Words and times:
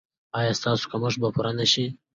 ایا 0.39 0.51
ستاسو 0.59 0.83
کمښت 0.91 1.17
به 1.21 1.29
پوره 1.35 1.51
نه 1.59 1.65
شي؟ 1.71 1.85